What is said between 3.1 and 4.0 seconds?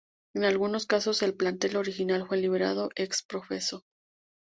profeso.